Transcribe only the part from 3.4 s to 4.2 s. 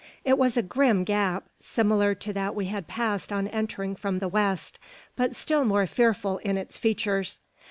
entering from